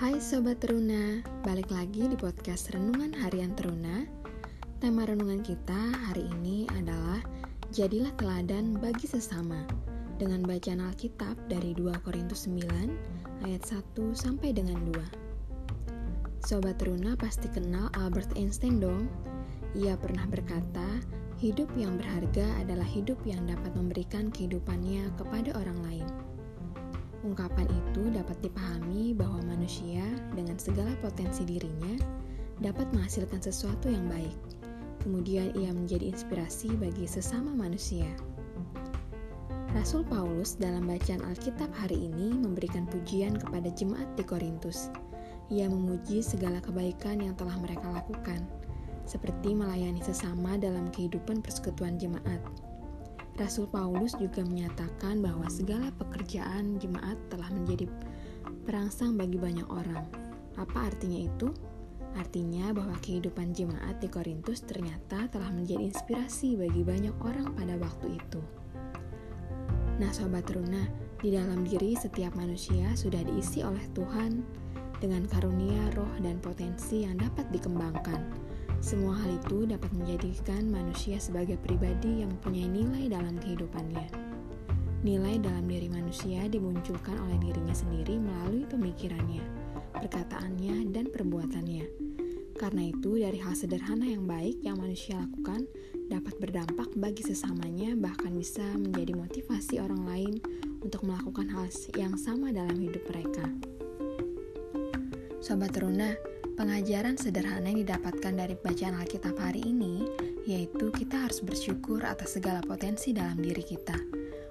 [0.00, 4.08] Hai Sobat Teruna, balik lagi di podcast Renungan Harian Teruna.
[4.80, 5.76] Tema renungan kita
[6.08, 7.20] hari ini adalah
[7.68, 9.60] Jadilah teladan bagi sesama
[10.16, 13.76] Dengan bacaan Alkitab dari 2 Korintus 9 ayat 1
[14.16, 19.04] sampai dengan 2 Sobat Teruna pasti kenal Albert Einstein dong.
[19.76, 20.96] Ia pernah berkata,
[21.44, 26.08] hidup yang berharga adalah hidup yang dapat memberikan kehidupannya kepada orang lain
[27.20, 30.00] Ungkapan itu dapat dipahami bahwa manusia
[30.32, 32.00] dengan segala potensi dirinya
[32.64, 34.32] dapat menghasilkan sesuatu yang baik.
[35.04, 38.08] Kemudian ia menjadi inspirasi bagi sesama manusia.
[39.76, 44.88] Rasul Paulus dalam bacaan Alkitab hari ini memberikan pujian kepada jemaat di Korintus.
[45.52, 48.48] Ia memuji segala kebaikan yang telah mereka lakukan,
[49.04, 52.40] seperti melayani sesama dalam kehidupan persekutuan jemaat
[53.40, 57.88] Rasul Paulus juga menyatakan bahwa segala pekerjaan jemaat telah menjadi
[58.68, 60.04] perangsang bagi banyak orang.
[60.60, 61.48] Apa artinya itu?
[62.20, 68.20] Artinya bahwa kehidupan jemaat di Korintus ternyata telah menjadi inspirasi bagi banyak orang pada waktu
[68.20, 68.44] itu.
[69.96, 70.84] Nah, sobat teruna,
[71.24, 74.44] di dalam diri setiap manusia sudah diisi oleh Tuhan
[75.00, 78.49] dengan karunia roh dan potensi yang dapat dikembangkan
[78.80, 84.08] semua hal itu dapat menjadikan manusia sebagai pribadi yang mempunyai nilai dalam kehidupannya.
[85.04, 89.44] Nilai dalam diri manusia dimunculkan oleh dirinya sendiri melalui pemikirannya,
[89.96, 91.84] perkataannya, dan perbuatannya.
[92.56, 95.64] Karena itu, dari hal sederhana yang baik yang manusia lakukan
[96.08, 100.34] dapat berdampak bagi sesamanya, bahkan bisa menjadi motivasi orang lain
[100.80, 103.44] untuk melakukan hal yang sama dalam hidup mereka.
[105.40, 106.12] Sobat Teruna,
[106.60, 110.04] Pengajaran sederhana yang didapatkan dari bacaan Alkitab hari ini
[110.44, 113.96] yaitu kita harus bersyukur atas segala potensi dalam diri kita.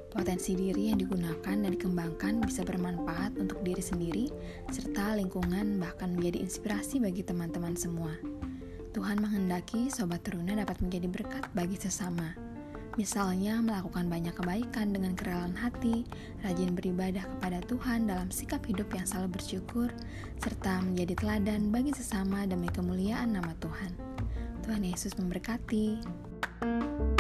[0.10, 4.26] Potensi diri yang digunakan dan dikembangkan bisa bermanfaat untuk diri sendiri
[4.74, 8.18] serta lingkungan bahkan menjadi inspirasi bagi teman-teman semua.
[8.90, 12.49] Tuhan menghendaki sobat teruna dapat menjadi berkat bagi sesama.
[13.00, 16.04] Misalnya melakukan banyak kebaikan dengan kerelaan hati,
[16.44, 19.88] rajin beribadah kepada Tuhan dalam sikap hidup yang selalu bersyukur,
[20.44, 23.96] serta menjadi teladan bagi sesama demi kemuliaan nama Tuhan.
[24.68, 26.04] Tuhan Yesus memberkati.
[26.60, 27.19] thank you